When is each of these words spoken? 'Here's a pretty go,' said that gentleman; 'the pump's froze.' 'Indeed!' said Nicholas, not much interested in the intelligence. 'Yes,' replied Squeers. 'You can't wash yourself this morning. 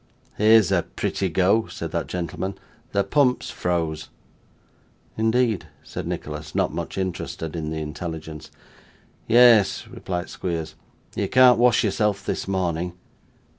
'Here's 0.35 0.71
a 0.71 0.81
pretty 0.81 1.29
go,' 1.29 1.67
said 1.67 1.91
that 1.91 2.07
gentleman; 2.07 2.57
'the 2.91 3.03
pump's 3.03 3.51
froze.' 3.51 4.09
'Indeed!' 5.15 5.67
said 5.83 6.07
Nicholas, 6.07 6.55
not 6.55 6.73
much 6.73 6.97
interested 6.97 7.55
in 7.55 7.69
the 7.69 7.77
intelligence. 7.77 8.49
'Yes,' 9.27 9.87
replied 9.87 10.27
Squeers. 10.27 10.73
'You 11.15 11.27
can't 11.29 11.59
wash 11.59 11.83
yourself 11.83 12.25
this 12.25 12.47
morning. 12.47 12.93